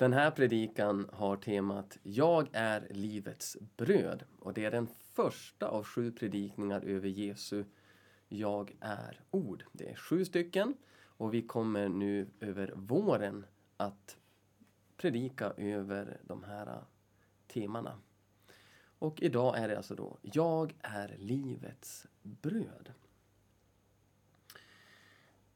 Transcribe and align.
Den 0.00 0.12
här 0.12 0.30
predikan 0.30 1.10
har 1.12 1.36
temat 1.36 1.98
Jag 2.02 2.48
är 2.52 2.86
livets 2.90 3.56
bröd 3.76 4.24
och 4.38 4.54
det 4.54 4.64
är 4.64 4.70
den 4.70 4.86
första 4.86 5.68
av 5.68 5.84
sju 5.84 6.12
predikningar 6.12 6.80
över 6.80 7.08
Jesu 7.08 7.64
Jag 8.28 8.76
är-ord. 8.80 9.64
Det 9.72 9.90
är 9.90 9.94
sju 9.94 10.24
stycken 10.24 10.74
och 11.02 11.34
vi 11.34 11.42
kommer 11.42 11.88
nu 11.88 12.30
över 12.40 12.72
våren 12.76 13.46
att 13.76 14.16
predika 14.96 15.50
över 15.56 16.20
de 16.22 16.44
här 16.44 16.84
temana. 17.46 17.98
Och 18.98 19.22
idag 19.22 19.58
är 19.58 19.68
det 19.68 19.76
alltså 19.76 19.94
då 19.94 20.18
Jag 20.22 20.74
är 20.80 21.16
livets 21.18 22.06
bröd. 22.22 22.92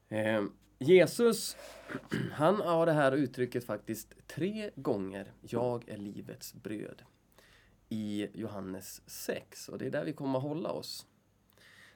Eh, 0.07 0.43
Jesus, 0.79 1.57
han 2.31 2.55
har 2.55 2.85
det 2.85 2.91
här 2.91 3.11
uttrycket 3.11 3.65
faktiskt 3.65 4.27
tre 4.27 4.71
gånger. 4.75 5.33
Jag 5.41 5.89
är 5.89 5.97
livets 5.97 6.53
bröd. 6.53 7.01
I 7.89 8.27
Johannes 8.33 9.01
6 9.05 9.69
och 9.69 9.77
det 9.77 9.85
är 9.85 9.91
där 9.91 10.05
vi 10.05 10.13
kommer 10.13 10.39
att 10.39 10.43
hålla 10.43 10.69
oss. 10.69 11.07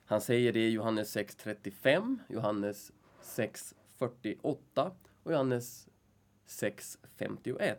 Han 0.05 0.21
säger 0.21 0.53
det 0.53 0.67
i 0.67 0.70
Johannes 0.70 1.17
6.35, 1.17 2.17
Johannes 2.29 2.91
6.48 3.23 4.91
och 5.23 5.31
Johannes 5.31 5.87
6.51. 6.48 7.75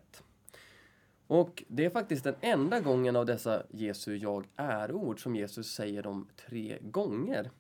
Och 1.27 1.65
det 1.69 1.85
är 1.85 1.91
faktiskt 1.91 2.25
den 2.25 2.35
enda 2.41 2.81
gången 2.81 3.17
av 3.17 3.27
dessa 3.27 3.63
Jesu 3.71 4.17
jag 4.17 4.47
är-ord 4.57 5.23
som 5.23 5.37
Jesus 5.37 5.73
säger 5.73 6.03
dem 6.03 6.29
tre 6.37 6.79
gånger. 6.81 7.51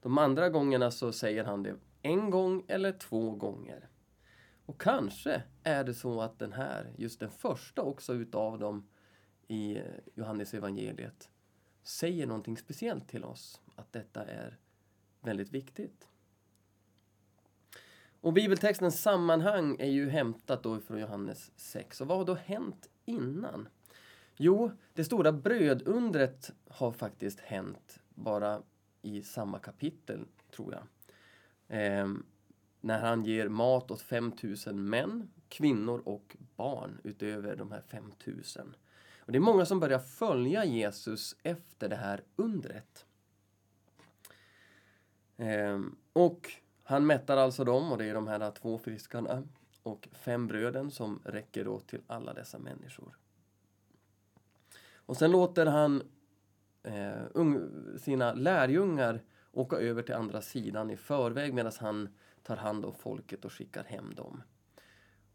De 0.00 0.18
andra 0.18 0.50
gångerna 0.50 0.90
så 0.90 1.12
säger 1.12 1.44
han 1.44 1.62
det 1.62 1.76
en 2.02 2.30
gång 2.30 2.64
eller 2.68 2.92
två 2.92 3.30
gånger. 3.30 3.88
Och 4.66 4.80
kanske 4.80 5.42
är 5.62 5.84
det 5.84 5.94
så 5.94 6.20
att 6.20 6.38
den 6.38 6.52
här, 6.52 6.92
just 6.96 7.20
den 7.20 7.30
första 7.30 7.82
också 7.82 8.14
utav 8.14 8.58
dem 8.58 8.88
i 9.48 9.78
Johannes 10.14 10.54
evangeliet 10.54 11.30
säger 11.82 12.26
någonting 12.26 12.56
speciellt 12.56 13.08
till 13.08 13.24
oss. 13.24 13.60
Att 13.76 13.92
detta 13.92 14.24
är 14.24 14.58
väldigt 15.20 15.50
viktigt. 15.50 16.08
Och 18.20 18.32
bibeltextens 18.32 19.02
sammanhang 19.02 19.76
är 19.78 19.90
ju 19.90 20.10
hämtat 20.10 20.62
då 20.62 20.80
från 20.80 21.00
Johannes 21.00 21.50
6. 21.56 22.00
Och 22.00 22.06
vad 22.06 22.18
har 22.18 22.24
då 22.24 22.34
hänt 22.34 22.88
innan? 23.04 23.68
Jo, 24.36 24.70
det 24.94 25.04
stora 25.04 25.32
brödundret 25.32 26.52
har 26.68 26.92
faktiskt 26.92 27.40
hänt 27.40 28.00
bara 28.14 28.62
i 29.02 29.22
samma 29.22 29.58
kapitel, 29.58 30.26
tror 30.50 30.72
jag. 30.72 30.82
Eh, 31.72 32.08
när 32.80 33.00
han 33.00 33.24
ger 33.24 33.48
mat 33.48 33.90
åt 33.90 34.02
5000 34.02 34.88
män, 34.88 35.30
kvinnor 35.48 36.02
och 36.04 36.36
barn 36.56 37.00
utöver 37.04 37.56
de 37.56 37.72
här 37.72 37.82
5000. 37.88 38.76
Och 39.18 39.32
det 39.32 39.38
är 39.38 39.40
många 39.40 39.66
som 39.66 39.80
börjar 39.80 39.98
följa 39.98 40.64
Jesus 40.64 41.36
efter 41.42 41.88
det 41.88 41.96
här 41.96 42.22
undret. 42.36 43.06
Eh, 45.36 45.80
och 46.12 46.50
han 46.82 47.06
mättar 47.06 47.36
alltså 47.36 47.64
dem 47.64 47.92
och 47.92 47.98
det 47.98 48.04
är 48.04 48.14
de 48.14 48.28
här 48.28 48.50
två 48.50 48.78
fiskarna 48.78 49.42
och 49.82 50.08
fem 50.12 50.46
bröden 50.46 50.90
som 50.90 51.20
räcker 51.24 51.64
då 51.64 51.80
till 51.80 52.00
alla 52.06 52.34
dessa 52.34 52.58
människor. 52.58 53.16
Och 54.94 55.16
sen 55.16 55.30
låter 55.30 55.66
han 55.66 56.02
eh, 56.82 57.96
sina 57.98 58.34
lärjungar 58.34 59.22
åka 59.52 59.76
över 59.76 60.02
till 60.02 60.14
andra 60.14 60.42
sidan 60.42 60.90
i 60.90 60.96
förväg 60.96 61.54
medan 61.54 61.72
han 61.80 62.08
tar 62.42 62.56
hand 62.56 62.84
om 62.84 62.94
folket 62.94 63.44
och 63.44 63.52
skickar 63.52 63.84
hem 63.84 64.14
dem. 64.14 64.42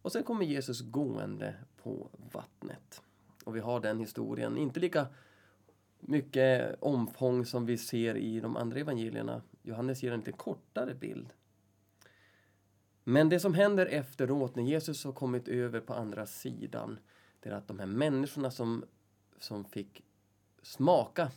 Och 0.01 0.11
sen 0.11 0.23
kommer 0.23 0.45
Jesus 0.45 0.81
gående 0.81 1.55
på 1.83 2.09
vattnet. 2.33 3.01
Och 3.45 3.55
vi 3.55 3.59
har 3.59 3.79
den 3.79 3.99
historien, 3.99 4.57
inte 4.57 4.79
lika 4.79 5.07
mycket 5.99 6.77
omfång 6.79 7.45
som 7.45 7.65
vi 7.65 7.77
ser 7.77 8.17
i 8.17 8.39
de 8.39 8.57
andra 8.57 8.79
evangelierna. 8.79 9.41
Johannes 9.63 10.03
ger 10.03 10.11
en 10.11 10.19
lite 10.19 10.31
kortare 10.31 10.93
bild. 10.93 11.33
Men 13.03 13.29
det 13.29 13.39
som 13.39 13.53
händer 13.53 13.85
efteråt 13.85 14.55
när 14.55 14.63
Jesus 14.63 15.03
har 15.03 15.11
kommit 15.11 15.47
över 15.47 15.79
på 15.79 15.93
andra 15.93 16.25
sidan, 16.25 16.99
det 17.39 17.49
är 17.49 17.53
att 17.53 17.67
de 17.67 17.79
här 17.79 17.85
människorna 17.85 18.51
som, 18.51 18.85
som 19.39 19.65
fick 19.65 20.03
smaka 20.61 21.31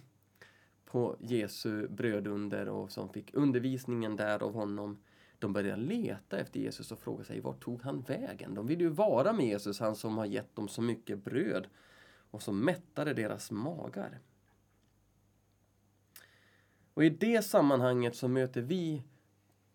på 0.91 1.17
Jesu 1.21 1.89
brödunder 1.89 2.69
och 2.69 2.93
som 2.93 3.09
fick 3.09 3.35
undervisningen 3.35 4.17
där 4.17 4.43
av 4.43 4.55
honom, 4.55 4.99
de 5.39 5.53
började 5.53 5.83
leta 5.83 6.39
efter 6.39 6.61
Jesus 6.61 6.93
och 6.93 6.99
fråga 6.99 7.25
sig 7.25 7.41
vart 7.41 7.61
tog 7.61 7.83
han 7.83 8.01
vägen? 8.01 8.55
De 8.55 8.67
ville 8.67 8.83
ju 8.85 8.89
vara 8.89 9.33
med 9.33 9.47
Jesus, 9.47 9.81
han 9.81 9.97
som 9.97 10.19
har 10.19 10.27
gett 10.27 10.57
dem 10.57 10.69
så 10.69 10.83
mycket 10.83 11.25
bröd 11.25 11.67
och 12.31 12.43
som 12.43 12.61
mättade 12.61 13.15
deras 13.15 13.51
magar. 13.51 14.19
Och 16.95 17.05
i 17.05 17.11
det 17.11 17.43
sammanhanget 17.43 18.17
så 18.17 18.29
möter 18.29 18.61
vi 18.61 19.03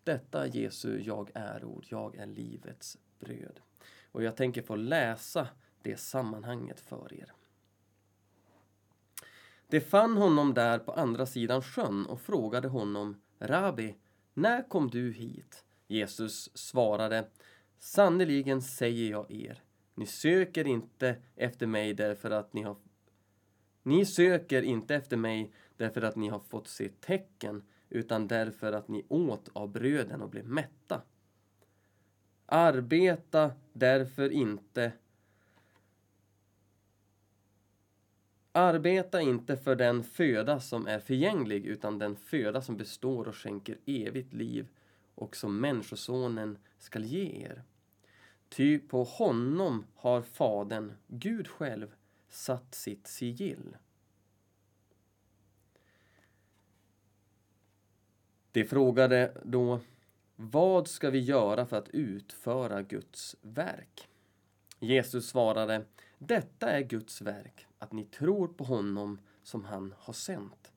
detta 0.04 0.46
Jesu 0.46 1.00
jag 1.00 1.30
är-ord, 1.34 1.86
jag 1.88 2.16
är 2.16 2.26
livets 2.26 2.98
bröd. 3.18 3.60
Och 4.12 4.22
jag 4.22 4.36
tänker 4.36 4.62
få 4.62 4.76
läsa 4.76 5.48
det 5.82 5.96
sammanhanget 5.96 6.80
för 6.80 7.14
er. 7.14 7.32
De 9.68 9.80
fann 9.80 10.16
honom 10.16 10.54
där 10.54 10.78
på 10.78 10.92
andra 10.92 11.26
sidan 11.26 11.62
sjön 11.62 12.06
och 12.06 12.20
frågade 12.20 12.68
honom 12.68 13.20
Rabbi, 13.38 13.94
när 14.34 14.68
kom 14.68 14.90
du 14.90 15.12
hit? 15.12 15.64
Jesus 15.86 16.50
svarade 16.54 17.28
Sannerligen 17.78 18.62
säger 18.62 19.10
jag 19.10 19.30
er, 19.30 19.62
ni 19.94 20.06
söker 20.06 20.66
inte 20.66 21.16
efter 21.36 21.66
mig 21.66 21.94
därför 21.94 22.30
att 22.30 22.52
ni 22.52 22.62
har 22.62 22.76
ni 23.82 24.06
söker 24.06 24.62
inte 24.62 24.94
efter 24.94 25.16
mig 25.16 25.52
därför 25.76 26.02
att 26.02 26.16
ni 26.16 26.28
har 26.28 26.38
fått 26.38 26.68
se 26.68 26.88
tecken 26.88 27.62
utan 27.88 28.28
därför 28.28 28.72
att 28.72 28.88
ni 28.88 29.06
åt 29.08 29.48
av 29.52 29.68
bröden 29.68 30.22
och 30.22 30.30
blev 30.30 30.48
mätta. 30.48 31.02
Arbeta 32.46 33.52
därför 33.72 34.30
inte 34.30 34.92
Arbeta 38.56 39.20
inte 39.20 39.56
för 39.56 39.76
den 39.76 40.04
föda 40.04 40.60
som 40.60 40.86
är 40.86 40.98
förgänglig 40.98 41.66
utan 41.66 41.98
den 41.98 42.16
föda 42.16 42.62
som 42.62 42.76
består 42.76 43.28
och 43.28 43.36
skänker 43.36 43.78
evigt 43.86 44.32
liv 44.32 44.68
och 45.14 45.36
som 45.36 45.60
Människosonen 45.60 46.58
skall 46.78 47.04
ge 47.04 47.42
er. 47.42 47.62
Ty 48.48 48.78
på 48.78 49.04
honom 49.04 49.86
har 49.94 50.22
Fadern, 50.22 50.92
Gud 51.06 51.48
själv, 51.48 51.94
satt 52.28 52.74
sitt 52.74 53.06
sigill. 53.06 53.76
De 58.52 58.64
frågade 58.64 59.40
då 59.44 59.80
Vad 60.36 60.88
ska 60.88 61.10
vi 61.10 61.20
göra 61.20 61.66
för 61.66 61.76
att 61.76 61.88
utföra 61.88 62.82
Guds 62.82 63.36
verk? 63.40 64.08
Jesus 64.78 65.28
svarade 65.28 65.84
Detta 66.18 66.70
är 66.70 66.80
Guds 66.80 67.22
verk, 67.22 67.66
att 67.78 67.92
ni 67.92 68.04
tror 68.04 68.48
på 68.48 68.64
honom 68.64 69.18
som 69.42 69.64
han 69.64 69.94
har 69.98 70.12
sänt. 70.12 70.72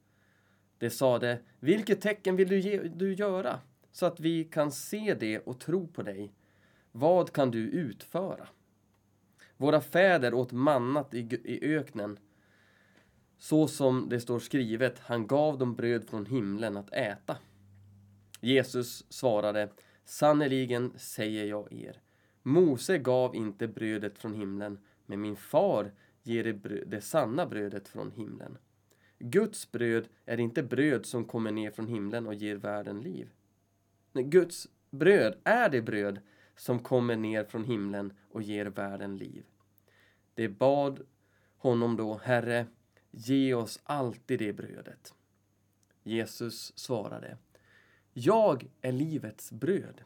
De 0.77 0.89
sade 0.89 1.39
Vilket 1.59 2.01
tecken 2.01 2.35
vill 2.35 2.47
du, 2.47 2.59
ge, 2.59 2.83
du 2.83 3.13
göra 3.13 3.59
så 3.91 4.05
att 4.05 4.19
vi 4.19 4.43
kan 4.43 4.71
se 4.71 5.13
det 5.19 5.39
och 5.39 5.59
tro 5.59 5.87
på 5.87 6.03
dig? 6.03 6.33
Vad 6.91 7.31
kan 7.31 7.51
du 7.51 7.59
utföra? 7.59 8.47
Våra 9.57 9.81
fäder 9.81 10.33
åt 10.33 10.51
mannat 10.51 11.13
i, 11.13 11.19
i 11.43 11.75
öknen 11.75 12.19
så 13.39 13.67
som 13.67 14.09
det 14.09 14.19
står 14.19 14.39
skrivet, 14.39 14.99
han 14.99 15.27
gav 15.27 15.57
dem 15.57 15.75
bröd 15.75 16.09
från 16.09 16.25
himlen 16.25 16.77
att 16.77 16.93
äta. 16.93 17.37
Jesus 18.41 19.05
svarade, 19.09 19.69
sannerligen 20.05 20.93
säger 20.97 21.45
jag 21.45 21.73
er, 21.73 22.01
Mose 22.43 22.97
gav 22.97 23.35
inte 23.35 23.67
brödet 23.67 24.17
från 24.17 24.33
himlen, 24.33 24.79
men 25.05 25.21
min 25.21 25.35
far 25.35 25.91
ger 26.23 26.43
det, 26.43 26.85
det 26.85 27.01
sanna 27.01 27.45
brödet 27.45 27.87
från 27.87 28.11
himlen. 28.11 28.57
Guds 29.19 29.71
bröd 29.71 30.07
är 30.25 30.39
inte 30.39 30.63
bröd 30.63 31.05
som 31.05 31.25
kommer 31.25 31.51
ner 31.51 31.71
från 31.71 31.87
himlen 31.87 32.27
och 32.27 32.33
ger 32.33 32.55
världen 32.55 33.01
liv. 33.01 33.29
Nej, 34.11 34.23
Guds 34.23 34.67
bröd 34.89 35.37
är 35.43 35.69
det 35.69 35.81
bröd 35.81 36.19
som 36.55 36.79
kommer 36.79 37.15
ner 37.15 37.43
från 37.43 37.63
himlen 37.63 38.13
och 38.29 38.41
ger 38.41 38.65
världen 38.65 39.17
liv. 39.17 39.45
Det 40.33 40.49
bad 40.49 41.01
honom 41.57 41.97
då, 41.97 42.19
Herre, 42.23 42.65
ge 43.11 43.53
oss 43.53 43.79
alltid 43.83 44.39
det 44.39 44.53
brödet. 44.53 45.13
Jesus 46.03 46.77
svarade, 46.77 47.37
jag 48.13 48.67
är 48.81 48.91
livets 48.91 49.51
bröd. 49.51 50.01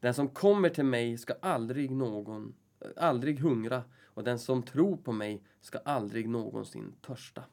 Den 0.00 0.14
som 0.14 0.28
kommer 0.28 0.68
till 0.68 0.84
mig 0.84 1.18
ska 1.18 1.34
aldrig 1.40 1.90
någon 1.90 2.54
aldrig 2.96 3.40
hungra 3.40 3.84
och 4.14 4.24
den 4.24 4.38
som 4.38 4.62
tror 4.62 4.96
på 4.96 5.12
mig 5.12 5.42
ska 5.60 5.78
aldrig 5.78 6.28
någonsin 6.28 6.94
törsta. 7.00 7.44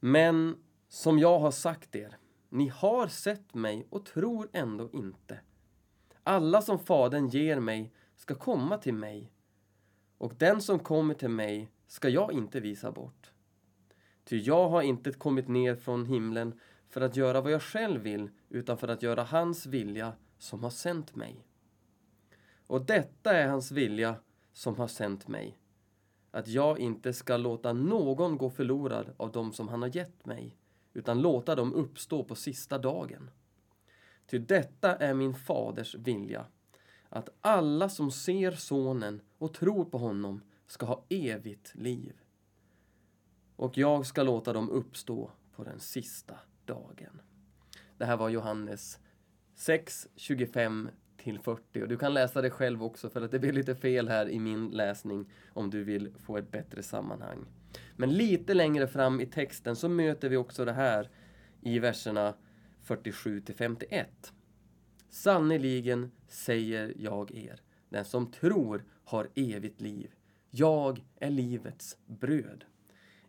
Men 0.00 0.56
som 0.88 1.18
jag 1.18 1.38
har 1.38 1.50
sagt 1.50 1.96
er, 1.96 2.16
ni 2.48 2.68
har 2.68 3.06
sett 3.06 3.54
mig 3.54 3.86
och 3.90 4.06
tror 4.06 4.48
ändå 4.52 4.90
inte. 4.92 5.40
Alla 6.22 6.62
som 6.62 6.78
Fadern 6.78 7.28
ger 7.28 7.60
mig 7.60 7.92
ska 8.16 8.34
komma 8.34 8.78
till 8.78 8.94
mig 8.94 9.32
och 10.18 10.34
den 10.34 10.60
som 10.60 10.78
kommer 10.78 11.14
till 11.14 11.28
mig 11.28 11.70
ska 11.86 12.08
jag 12.08 12.32
inte 12.32 12.60
visa 12.60 12.92
bort. 12.92 13.32
Ty 14.24 14.38
jag 14.38 14.68
har 14.68 14.82
inte 14.82 15.12
kommit 15.12 15.48
ner 15.48 15.76
från 15.76 16.06
himlen 16.06 16.60
för 16.88 17.00
att 17.00 17.16
göra 17.16 17.40
vad 17.40 17.52
jag 17.52 17.62
själv 17.62 18.00
vill 18.00 18.30
utan 18.48 18.78
för 18.78 18.88
att 18.88 19.02
göra 19.02 19.22
hans 19.22 19.66
vilja 19.66 20.12
som 20.38 20.62
har 20.62 20.70
sänt 20.70 21.14
mig. 21.16 21.46
Och 22.70 22.84
detta 22.84 23.36
är 23.36 23.48
hans 23.48 23.72
vilja 23.72 24.16
som 24.52 24.76
har 24.76 24.88
sänt 24.88 25.28
mig, 25.28 25.58
att 26.30 26.48
jag 26.48 26.78
inte 26.78 27.12
ska 27.12 27.36
låta 27.36 27.72
någon 27.72 28.38
gå 28.38 28.50
förlorad 28.50 29.14
av 29.16 29.32
dem 29.32 29.52
som 29.52 29.68
han 29.68 29.82
har 29.82 29.96
gett 29.96 30.26
mig, 30.26 30.56
utan 30.92 31.20
låta 31.20 31.54
dem 31.54 31.74
uppstå 31.74 32.24
på 32.24 32.34
sista 32.34 32.78
dagen. 32.78 33.30
Ty 34.26 34.38
detta 34.38 34.96
är 34.96 35.14
min 35.14 35.34
faders 35.34 35.94
vilja, 35.94 36.46
att 37.08 37.28
alla 37.40 37.88
som 37.88 38.10
ser 38.10 38.52
Sonen 38.52 39.20
och 39.38 39.54
tror 39.54 39.84
på 39.84 39.98
honom 39.98 40.40
ska 40.66 40.86
ha 40.86 41.04
evigt 41.08 41.74
liv. 41.74 42.20
Och 43.56 43.78
jag 43.78 44.06
ska 44.06 44.22
låta 44.22 44.52
dem 44.52 44.70
uppstå 44.70 45.30
på 45.56 45.64
den 45.64 45.80
sista 45.80 46.38
dagen. 46.64 47.20
Det 47.98 48.04
här 48.04 48.16
var 48.16 48.28
Johannes 48.28 48.98
6, 49.54 50.08
25 50.16 50.88
till 51.22 51.38
40. 51.38 51.82
Och 51.82 51.88
du 51.88 51.96
kan 51.96 52.14
läsa 52.14 52.42
det 52.42 52.50
själv 52.50 52.82
också 52.82 53.10
för 53.10 53.22
att 53.22 53.30
det 53.30 53.38
blir 53.38 53.52
lite 53.52 53.74
fel 53.74 54.08
här 54.08 54.28
i 54.28 54.38
min 54.38 54.68
läsning 54.68 55.32
om 55.52 55.70
du 55.70 55.84
vill 55.84 56.12
få 56.18 56.36
ett 56.36 56.50
bättre 56.50 56.82
sammanhang. 56.82 57.46
Men 57.96 58.14
lite 58.14 58.54
längre 58.54 58.86
fram 58.86 59.20
i 59.20 59.26
texten 59.26 59.76
så 59.76 59.88
möter 59.88 60.28
vi 60.28 60.36
också 60.36 60.64
det 60.64 60.72
här 60.72 61.10
i 61.60 61.78
verserna 61.78 62.34
47 62.82 63.40
till 63.40 63.54
51. 63.54 64.32
Sannerligen 65.10 66.10
säger 66.28 66.94
jag 66.96 67.30
er, 67.34 67.60
den 67.88 68.04
som 68.04 68.30
tror 68.30 68.84
har 69.04 69.28
evigt 69.34 69.80
liv. 69.80 70.10
Jag 70.50 71.04
är 71.16 71.30
livets 71.30 71.96
bröd. 72.06 72.64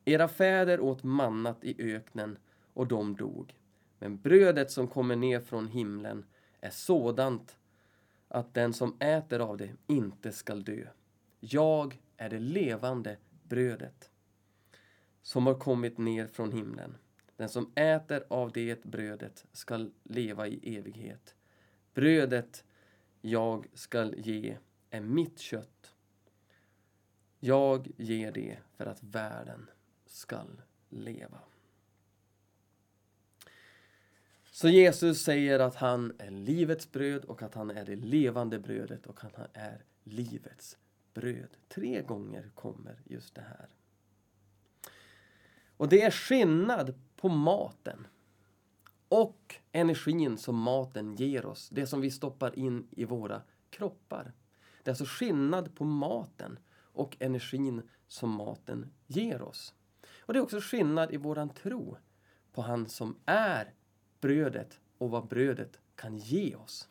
Era 0.06 0.28
fäder 0.28 0.80
åt 0.80 1.04
mannat 1.04 1.64
i 1.64 1.96
öknen 1.96 2.38
och 2.74 2.88
de 2.88 3.16
dog. 3.16 3.56
Men 4.00 4.22
brödet 4.22 4.72
som 4.72 4.88
kommer 4.88 5.16
ner 5.16 5.40
från 5.40 5.68
himlen 5.68 6.26
är 6.62 6.70
sådant 6.70 7.58
att 8.32 8.54
den 8.54 8.74
som 8.74 8.96
äter 9.00 9.40
av 9.40 9.58
det 9.58 9.72
inte 9.88 10.32
skall 10.32 10.64
dö. 10.64 10.88
Jag 11.40 12.02
är 12.18 12.30
det 12.30 12.40
levande 12.40 13.18
brödet 13.44 14.12
som 15.22 15.48
har 15.48 15.60
kommit 15.60 15.98
ner 15.98 16.28
från 16.28 16.52
himlen. 16.52 16.98
Den 17.36 17.50
som 17.50 17.72
äter 17.76 18.24
av 18.28 18.52
det 18.52 18.84
brödet 18.84 19.46
skall 19.52 19.92
leva 20.04 20.48
i 20.48 20.78
evighet. 20.78 21.36
Brödet 21.94 22.64
jag 23.22 23.68
skall 23.74 24.16
ge 24.18 24.58
är 24.90 25.02
mitt 25.02 25.40
kött. 25.40 25.96
Jag 27.40 27.92
ger 27.98 28.32
det 28.32 28.58
för 28.78 28.86
att 28.86 29.04
världen 29.04 29.70
skall 30.06 30.62
leva. 30.90 31.40
Så 34.54 34.70
Jesus 34.70 35.22
säger 35.22 35.60
att 35.60 35.76
han 35.76 36.14
är 36.18 36.32
livets 36.32 36.92
bröd 36.92 37.26
och 37.26 37.42
att 37.42 37.56
han 37.56 37.72
är 37.72 37.86
det 37.86 37.96
levande 37.96 38.60
brödet 38.60 39.08
och 39.08 39.24
att 39.24 39.36
han 39.36 39.48
är 39.54 39.84
livets 40.04 40.78
bröd. 41.14 41.58
Tre 41.70 42.02
gånger 42.02 42.50
kommer 42.56 43.02
just 43.06 43.36
det 43.36 43.42
här. 43.42 43.68
Och 45.78 45.90
det 45.90 46.02
är 46.02 46.12
skillnad 46.12 46.94
på 47.16 47.30
maten 47.30 48.08
och 49.10 49.56
energin 49.72 50.38
som 50.38 50.56
maten 50.56 51.16
ger 51.16 51.46
oss, 51.46 51.70
det 51.70 51.88
som 51.88 52.02
vi 52.02 52.12
stoppar 52.12 52.60
in 52.60 52.88
i 52.92 53.06
våra 53.06 53.42
kroppar. 53.70 54.34
Det 54.84 54.90
är 54.90 54.92
alltså 54.92 55.06
skillnad 55.08 55.76
på 55.76 55.84
maten 55.84 56.60
och 56.74 57.18
energin 57.20 57.90
som 58.08 58.30
maten 58.30 58.92
ger 59.08 59.42
oss. 59.42 59.74
Och 60.20 60.34
det 60.34 60.40
är 60.40 60.44
också 60.44 60.60
skillnad 60.62 61.14
i 61.14 61.18
våran 61.18 61.50
tro 61.50 61.98
på 62.52 62.62
han 62.62 62.88
som 62.88 63.16
är 63.26 63.74
brödet 64.22 64.80
och 64.98 65.10
vad 65.10 65.28
brödet 65.28 65.80
kan 65.96 66.18
ge 66.18 66.56
oss. 66.56 66.90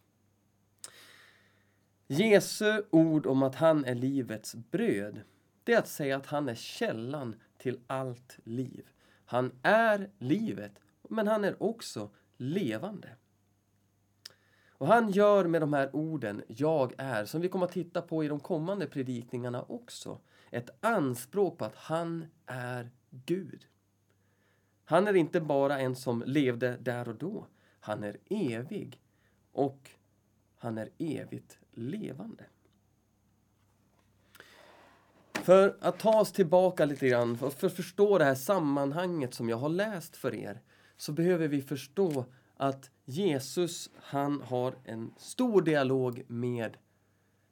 Jesu 2.06 2.82
ord 2.90 3.26
om 3.26 3.42
att 3.42 3.54
han 3.54 3.84
är 3.84 3.94
livets 3.94 4.54
bröd, 4.54 5.20
det 5.64 5.72
är 5.74 5.78
att 5.78 5.88
säga 5.88 6.16
att 6.16 6.26
han 6.26 6.48
är 6.48 6.54
källan 6.54 7.34
till 7.58 7.80
allt 7.86 8.38
liv. 8.44 8.86
Han 9.24 9.52
är 9.62 10.10
livet, 10.18 10.80
men 11.08 11.28
han 11.28 11.44
är 11.44 11.62
också 11.62 12.10
levande. 12.36 13.08
Och 14.68 14.86
han 14.86 15.10
gör 15.10 15.44
med 15.44 15.62
de 15.62 15.72
här 15.72 15.96
orden, 15.96 16.42
jag 16.46 16.94
är, 16.98 17.24
som 17.24 17.40
vi 17.40 17.48
kommer 17.48 17.66
att 17.66 17.72
titta 17.72 18.02
på 18.02 18.24
i 18.24 18.28
de 18.28 18.40
kommande 18.40 18.86
predikningarna 18.86 19.62
också, 19.62 20.20
ett 20.50 20.84
anspråk 20.84 21.58
på 21.58 21.64
att 21.64 21.76
han 21.76 22.26
är 22.46 22.90
Gud. 23.10 23.66
Han 24.90 25.06
är 25.06 25.16
inte 25.16 25.40
bara 25.40 25.78
en 25.78 25.96
som 25.96 26.22
levde 26.26 26.76
där 26.76 27.08
och 27.08 27.14
då. 27.14 27.46
Han 27.80 28.04
är 28.04 28.16
evig 28.30 29.00
och 29.52 29.90
han 30.56 30.78
är 30.78 30.90
evigt 30.98 31.58
levande. 31.72 32.44
För 35.34 35.76
att 35.80 35.98
ta 35.98 36.20
oss 36.20 36.32
tillbaka 36.32 36.84
lite 36.84 37.08
grann, 37.08 37.38
för 37.38 37.66
att 37.66 37.72
förstå 37.72 38.18
det 38.18 38.24
här 38.24 38.34
sammanhanget 38.34 39.34
som 39.34 39.48
jag 39.48 39.56
har 39.56 39.68
läst 39.68 40.16
för 40.16 40.34
er, 40.34 40.60
så 40.96 41.12
behöver 41.12 41.48
vi 41.48 41.62
förstå 41.62 42.24
att 42.56 42.90
Jesus, 43.04 43.90
han 43.96 44.42
har 44.42 44.74
en 44.84 45.14
stor 45.16 45.62
dialog 45.62 46.22
med 46.26 46.76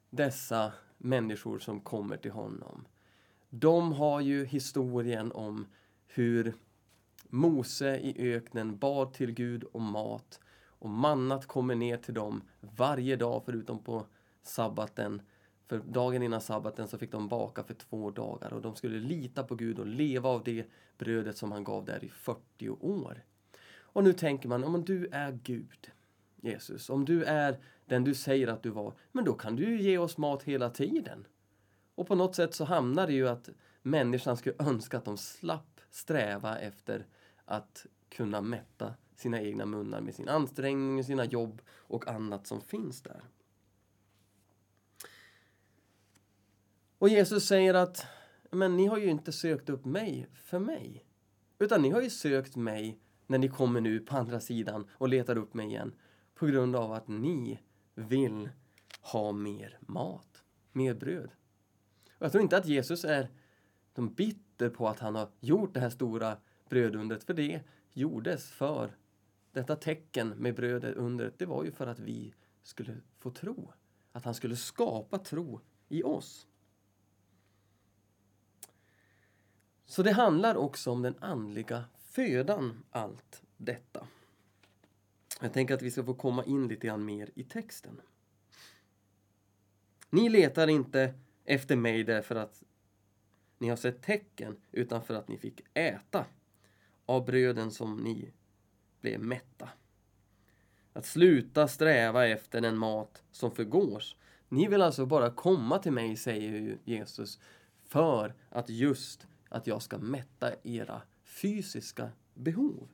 dessa 0.09 0.71
människor 0.97 1.59
som 1.59 1.79
kommer 1.79 2.17
till 2.17 2.31
honom. 2.31 2.87
De 3.49 3.93
har 3.93 4.21
ju 4.21 4.45
historien 4.45 5.31
om 5.31 5.67
hur 6.07 6.53
Mose 7.29 7.97
i 7.97 8.33
öknen 8.33 8.77
bad 8.77 9.13
till 9.13 9.31
Gud 9.31 9.63
om 9.71 9.83
mat 9.83 10.39
och 10.65 10.89
mannat 10.89 11.45
kommer 11.45 11.75
ner 11.75 11.97
till 11.97 12.13
dem 12.13 12.41
varje 12.59 13.15
dag 13.15 13.41
förutom 13.45 13.83
på 13.83 14.05
sabbaten. 14.43 15.21
För 15.67 15.77
dagen 15.77 16.23
innan 16.23 16.41
sabbaten 16.41 16.87
så 16.87 16.97
fick 16.97 17.11
de 17.11 17.27
baka 17.27 17.63
för 17.63 17.73
två 17.73 18.11
dagar 18.11 18.53
och 18.53 18.61
de 18.61 18.75
skulle 18.75 18.99
lita 18.99 19.43
på 19.43 19.55
Gud 19.55 19.79
och 19.79 19.87
leva 19.87 20.29
av 20.29 20.43
det 20.43 20.65
brödet 20.97 21.37
som 21.37 21.51
han 21.51 21.63
gav 21.63 21.85
där 21.85 22.03
i 22.03 22.09
40 22.09 22.69
år. 22.69 23.23
Och 23.91 24.03
nu 24.03 24.13
tänker 24.13 24.49
man, 24.49 24.63
om 24.63 24.85
du 24.85 25.07
är 25.11 25.39
Gud, 25.43 25.91
Jesus, 26.35 26.89
om 26.89 27.05
du 27.05 27.23
är 27.23 27.59
den 27.85 28.03
du 28.03 28.13
säger 28.13 28.47
att 28.47 28.63
du 28.63 28.69
var, 28.69 28.93
men 29.11 29.25
då 29.25 29.33
kan 29.33 29.55
du 29.55 29.63
ju 29.63 29.81
ge 29.81 29.97
oss 29.97 30.17
mat 30.17 30.43
hela 30.43 30.69
tiden. 30.69 31.27
Och 31.95 32.07
på 32.07 32.15
något 32.15 32.35
sätt 32.35 32.53
så 32.53 32.65
hamnar 32.65 33.07
det 33.07 33.13
ju 33.13 33.27
att 33.27 33.49
människan 33.81 34.37
skulle 34.37 34.55
önska 34.59 34.97
att 34.97 35.05
de 35.05 35.17
slapp 35.17 35.81
sträva 35.89 36.59
efter 36.59 37.05
att 37.49 37.85
kunna 38.09 38.41
mätta 38.41 38.93
sina 39.15 39.41
egna 39.41 39.65
munnar 39.65 40.01
med 40.01 40.15
sin 40.15 40.29
ansträngning, 40.29 41.03
sina 41.03 41.25
jobb 41.25 41.61
och 41.69 42.07
annat 42.07 42.47
som 42.47 42.61
finns 42.61 43.01
där. 43.01 43.23
Och 46.97 47.09
Jesus 47.09 47.47
säger 47.47 47.73
att 47.73 48.05
men 48.51 48.77
ni 48.77 48.85
har 48.85 48.97
ju 48.97 49.09
inte 49.09 49.31
sökt 49.31 49.69
upp 49.69 49.85
mig 49.85 50.27
för 50.33 50.59
mig. 50.59 51.05
Utan 51.59 51.81
ni 51.81 51.89
har 51.89 52.01
ju 52.01 52.09
sökt 52.09 52.55
mig 52.55 52.99
när 53.27 53.37
ni 53.37 53.47
kommer 53.47 53.81
nu 53.81 53.99
på 53.99 54.17
andra 54.17 54.39
sidan 54.39 54.87
och 54.91 55.09
letar 55.09 55.37
upp 55.37 55.53
mig 55.53 55.67
igen. 55.67 55.95
På 56.35 56.45
grund 56.45 56.75
av 56.75 56.93
att 56.93 57.07
ni 57.07 57.59
vill 57.95 58.49
ha 59.01 59.31
mer 59.31 59.79
mat, 59.81 60.43
mer 60.71 60.93
bröd. 60.93 61.31
Och 62.09 62.25
jag 62.25 62.31
tror 62.31 62.41
inte 62.41 62.57
att 62.57 62.65
Jesus 62.65 63.05
är 63.05 63.29
de 63.93 64.13
bitter 64.13 64.69
på 64.69 64.87
att 64.87 64.99
han 64.99 65.15
har 65.15 65.29
gjort 65.39 65.73
det 65.73 65.79
här 65.79 65.89
stora 65.89 66.37
brödundret, 66.69 67.23
för 67.23 67.33
det 67.33 67.61
gjordes 67.93 68.51
för 68.51 68.95
detta 69.51 69.75
tecken 69.75 70.29
med 70.29 70.55
brödet 70.55 70.95
under, 70.95 71.33
det 71.37 71.45
var 71.45 71.63
ju 71.63 71.71
för 71.71 71.87
att 71.87 71.99
vi 71.99 72.33
skulle 72.63 72.97
få 73.17 73.31
tro. 73.31 73.73
Att 74.11 74.25
han 74.25 74.33
skulle 74.33 74.55
skapa 74.55 75.17
tro 75.17 75.59
i 75.89 76.03
oss. 76.03 76.47
Så 79.85 80.03
det 80.03 80.11
handlar 80.11 80.55
också 80.55 80.91
om 80.91 81.01
den 81.01 81.15
andliga 81.19 81.83
födan, 81.97 82.83
allt 82.91 83.43
detta. 83.57 84.07
Jag 85.41 85.53
tänker 85.53 85.73
att 85.73 85.81
vi 85.81 85.91
ska 85.91 86.03
få 86.03 86.13
komma 86.13 86.43
in 86.43 86.67
lite 86.67 86.87
grann 86.87 87.05
mer 87.05 87.29
i 87.35 87.43
texten. 87.43 88.01
Ni 90.09 90.29
letar 90.29 90.67
inte 90.67 91.13
efter 91.45 91.75
mig 91.75 92.03
därför 92.03 92.35
att 92.35 92.63
ni 93.57 93.69
har 93.69 93.75
sett 93.75 94.01
tecken, 94.01 94.57
utan 94.71 95.03
för 95.03 95.13
att 95.13 95.27
ni 95.27 95.37
fick 95.37 95.61
äta 95.73 96.25
av 97.09 97.25
bröden 97.25 97.71
som 97.71 97.97
ni 97.97 98.33
blev 99.01 99.19
mätta. 99.19 99.69
Att 100.93 101.05
sluta 101.05 101.67
sträva 101.67 102.27
efter 102.27 102.61
den 102.61 102.77
mat 102.77 103.23
som 103.31 103.51
förgås. 103.51 104.15
Ni 104.49 104.67
vill 104.67 104.81
alltså 104.81 105.05
bara 105.05 105.31
komma 105.31 105.79
till 105.79 105.91
mig, 105.91 106.15
säger 106.17 106.77
Jesus, 106.83 107.39
för 107.83 108.35
att 108.49 108.69
just 108.69 109.27
att 109.49 109.67
jag 109.67 109.81
ska 109.81 109.97
mätta 109.97 110.51
era 110.63 111.01
fysiska 111.23 112.09
behov. 112.33 112.87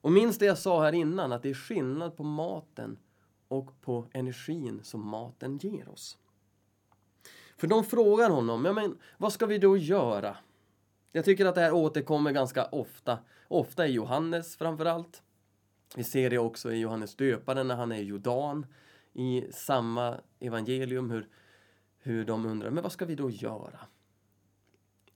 Och 0.00 0.12
minns 0.12 0.38
det 0.38 0.46
jag 0.46 0.58
sa 0.58 0.82
här 0.82 0.92
innan, 0.92 1.32
att 1.32 1.42
det 1.42 1.50
är 1.50 1.54
skillnad 1.54 2.16
på 2.16 2.22
maten 2.22 2.98
och 3.48 3.80
på 3.80 4.06
energin 4.12 4.80
som 4.82 5.08
maten 5.08 5.58
ger 5.58 5.88
oss. 5.88 6.18
För 7.56 7.66
de 7.66 7.84
frågar 7.84 8.30
honom, 8.30 8.64
ja 8.64 8.72
men 8.72 8.98
vad 9.18 9.32
ska 9.32 9.46
vi 9.46 9.58
då 9.58 9.76
göra? 9.76 10.36
Jag 11.12 11.24
tycker 11.24 11.46
att 11.46 11.54
det 11.54 11.60
här 11.60 11.72
återkommer 11.72 12.32
ganska 12.32 12.64
ofta, 12.64 13.18
ofta 13.48 13.86
i 13.86 13.92
Johannes 13.92 14.56
framförallt. 14.56 15.22
Vi 15.96 16.04
ser 16.04 16.30
det 16.30 16.38
också 16.38 16.72
i 16.72 16.78
Johannes 16.78 17.14
döparen 17.14 17.68
när 17.68 17.76
han 17.76 17.92
är 17.92 17.96
i 17.96 18.04
Jordan, 18.04 18.66
i 19.12 19.44
samma 19.52 20.20
evangelium, 20.40 21.10
hur, 21.10 21.28
hur 21.98 22.24
de 22.24 22.46
undrar, 22.46 22.70
men 22.70 22.82
vad 22.82 22.92
ska 22.92 23.04
vi 23.04 23.14
då 23.14 23.30
göra? 23.30 23.78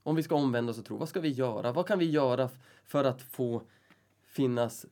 Om 0.03 0.17
vi 0.17 0.23
ska 0.23 0.35
omvända 0.35 0.71
oss 0.71 0.79
och 0.79 0.85
tro, 0.85 0.97
vad 0.97 1.09
ska 1.09 1.21
vi 1.21 1.29
göra? 1.29 1.73
Vad 1.73 1.87
kan 1.87 1.99
vi 1.99 2.11
göra 2.11 2.49
för 2.85 3.05
att 3.05 3.23
få 3.23 3.63
finnas 4.23 4.87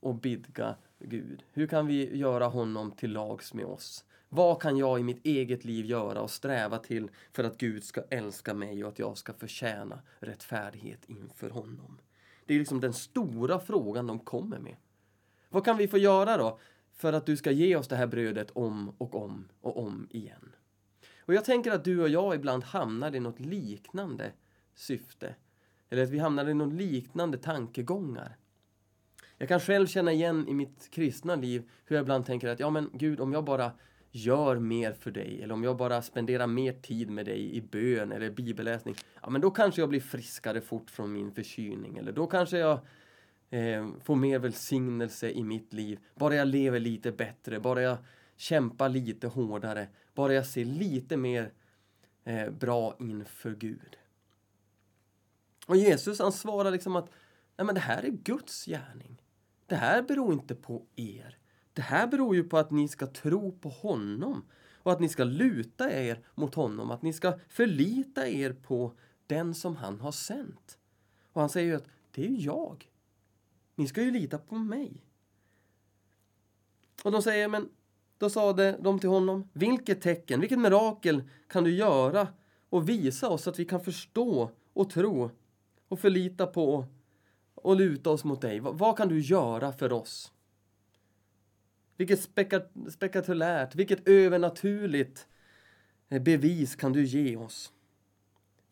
och 0.00 0.14
bidga 0.14 0.76
Gud? 0.98 1.42
Hur 1.52 1.66
kan 1.66 1.86
vi 1.86 2.16
göra 2.16 2.46
honom 2.46 2.90
till 2.90 3.12
lags 3.12 3.54
med 3.54 3.64
oss? 3.64 4.04
Vad 4.34 4.62
kan 4.62 4.76
jag 4.76 5.00
i 5.00 5.02
mitt 5.02 5.26
eget 5.26 5.64
liv 5.64 5.86
göra 5.86 6.22
och 6.22 6.30
sträva 6.30 6.78
till 6.78 7.10
för 7.32 7.44
att 7.44 7.58
Gud 7.58 7.84
ska 7.84 8.02
älska 8.10 8.54
mig 8.54 8.84
och 8.84 8.90
att 8.90 8.98
jag 8.98 9.18
ska 9.18 9.32
förtjäna 9.32 10.02
rättfärdighet 10.18 11.04
inför 11.06 11.50
honom? 11.50 11.98
Det 12.46 12.54
är 12.54 12.58
liksom 12.58 12.80
den 12.80 12.92
stora 12.92 13.58
frågan 13.58 14.06
de 14.06 14.18
kommer 14.18 14.58
med. 14.58 14.76
Vad 15.48 15.64
kan 15.64 15.76
vi 15.76 15.88
få 15.88 15.98
göra 15.98 16.36
då 16.36 16.58
för 16.92 17.12
att 17.12 17.26
du 17.26 17.36
ska 17.36 17.50
ge 17.50 17.76
oss 17.76 17.88
det 17.88 17.96
här 17.96 18.06
brödet 18.06 18.50
om 18.50 18.94
och 18.98 19.14
om 19.14 19.48
och 19.60 19.82
om 19.82 20.06
igen? 20.10 20.54
Och 21.20 21.34
jag 21.34 21.44
tänker 21.44 21.72
att 21.72 21.84
du 21.84 22.02
och 22.02 22.08
jag 22.08 22.34
ibland 22.34 22.64
hamnar 22.64 23.14
i 23.14 23.20
något 23.20 23.40
liknande 23.40 24.32
syfte. 24.74 25.34
Eller 25.90 26.02
att 26.02 26.10
vi 26.10 26.18
hamnar 26.18 26.48
i 26.48 26.54
något 26.54 26.74
liknande 26.74 27.38
tankegångar. 27.38 28.36
Jag 29.38 29.48
kan 29.48 29.60
själv 29.60 29.86
känna 29.86 30.12
igen 30.12 30.48
i 30.48 30.54
mitt 30.54 30.90
kristna 30.90 31.34
liv 31.34 31.70
hur 31.84 31.96
jag 31.96 32.02
ibland 32.02 32.26
tänker 32.26 32.48
att 32.48 32.60
ja 32.60 32.70
men 32.70 32.90
Gud, 32.92 33.20
om 33.20 33.32
jag 33.32 33.44
bara 33.44 33.72
gör 34.12 34.58
mer 34.58 34.92
för 34.92 35.10
dig 35.10 35.42
eller 35.42 35.54
om 35.54 35.64
jag 35.64 35.76
bara 35.76 36.02
spenderar 36.02 36.46
mer 36.46 36.72
tid 36.72 37.10
med 37.10 37.26
dig 37.26 37.56
i 37.56 37.60
bön 37.60 38.12
eller 38.12 38.30
bibelläsning, 38.30 38.94
ja 39.22 39.30
men 39.30 39.40
då 39.40 39.50
kanske 39.50 39.82
jag 39.82 39.88
blir 39.88 40.00
friskare 40.00 40.60
fort 40.60 40.90
från 40.90 41.12
min 41.12 41.32
förkylning 41.34 41.98
eller 41.98 42.12
då 42.12 42.26
kanske 42.26 42.58
jag 42.58 42.80
eh, 43.50 43.88
får 44.04 44.16
mer 44.16 44.38
välsignelse 44.38 45.30
i 45.30 45.42
mitt 45.42 45.72
liv. 45.72 45.98
Bara 46.14 46.34
jag 46.34 46.48
lever 46.48 46.80
lite 46.80 47.12
bättre, 47.12 47.60
bara 47.60 47.82
jag 47.82 47.98
kämpar 48.36 48.88
lite 48.88 49.26
hårdare, 49.26 49.88
bara 50.14 50.34
jag 50.34 50.46
ser 50.46 50.64
lite 50.64 51.16
mer 51.16 51.52
eh, 52.24 52.50
bra 52.50 52.96
inför 53.00 53.54
Gud. 53.54 53.96
Och 55.66 55.76
Jesus 55.76 56.18
han 56.18 56.32
svarar 56.32 56.70
liksom 56.70 56.96
att 56.96 57.10
Nej, 57.56 57.66
men 57.66 57.74
det 57.74 57.80
här 57.80 58.02
är 58.02 58.10
Guds 58.10 58.64
gärning. 58.64 59.22
Det 59.66 59.76
här 59.76 60.02
beror 60.02 60.32
inte 60.32 60.54
på 60.54 60.82
er. 60.96 61.38
Det 61.72 61.82
här 61.82 62.06
beror 62.06 62.34
ju 62.34 62.44
på 62.44 62.58
att 62.58 62.70
ni 62.70 62.88
ska 62.88 63.06
tro 63.06 63.52
på 63.52 63.68
honom 63.68 64.44
och 64.82 64.92
att 64.92 65.00
ni 65.00 65.08
ska 65.08 65.24
luta 65.24 65.92
er 65.92 66.24
mot 66.34 66.54
honom, 66.54 66.90
att 66.90 67.02
ni 67.02 67.12
ska 67.12 67.38
förlita 67.48 68.28
er 68.28 68.52
på 68.52 68.92
den 69.26 69.54
som 69.54 69.76
han 69.76 70.00
har 70.00 70.12
sänt. 70.12 70.78
Och 71.32 71.40
han 71.40 71.50
säger 71.50 71.66
ju 71.66 71.76
att 71.76 71.88
det 72.10 72.24
är 72.24 72.28
ju 72.28 72.36
jag. 72.36 72.88
Ni 73.74 73.86
ska 73.86 74.02
ju 74.02 74.10
lita 74.10 74.38
på 74.38 74.54
mig. 74.54 75.04
Och 77.04 77.12
de 77.12 77.22
säger, 77.22 77.48
men 77.48 77.68
då 78.18 78.30
sade 78.30 78.78
de 78.80 78.98
till 78.98 79.08
honom, 79.08 79.48
vilket 79.52 80.00
tecken, 80.00 80.40
vilket 80.40 80.58
mirakel 80.58 81.22
kan 81.48 81.64
du 81.64 81.74
göra 81.74 82.28
och 82.68 82.88
visa 82.88 83.28
oss 83.28 83.42
så 83.42 83.50
att 83.50 83.58
vi 83.58 83.64
kan 83.64 83.80
förstå 83.80 84.50
och 84.72 84.90
tro 84.90 85.30
och 85.88 86.00
förlita 86.00 86.46
på 86.46 86.86
och 87.54 87.76
luta 87.76 88.10
oss 88.10 88.24
mot 88.24 88.40
dig. 88.40 88.60
Vad, 88.60 88.78
vad 88.78 88.96
kan 88.96 89.08
du 89.08 89.20
göra 89.20 89.72
för 89.72 89.92
oss? 89.92 90.32
Vilket 92.02 92.20
spektakulärt, 92.88 93.74
vilket 93.74 94.08
övernaturligt 94.08 95.28
eh, 96.08 96.22
bevis 96.22 96.76
kan 96.76 96.92
du 96.92 97.04
ge 97.04 97.36
oss? 97.36 97.72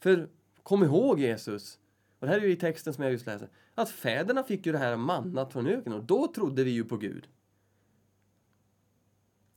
För 0.00 0.28
kom 0.62 0.82
ihåg 0.84 1.20
Jesus, 1.20 1.78
och 2.18 2.26
det 2.26 2.32
här 2.32 2.40
är 2.40 2.44
ju 2.44 2.52
i 2.52 2.56
texten 2.56 2.94
som 2.94 3.04
jag 3.04 3.12
just 3.12 3.26
läser, 3.26 3.48
att 3.74 3.90
fäderna 3.90 4.42
fick 4.42 4.66
ju 4.66 4.72
det 4.72 4.78
här 4.78 4.96
mannat 4.96 5.52
från 5.52 5.66
öknen 5.66 5.94
och 5.94 6.04
då 6.04 6.26
trodde 6.26 6.64
vi 6.64 6.70
ju 6.70 6.84
på 6.84 6.96
Gud. 6.96 7.28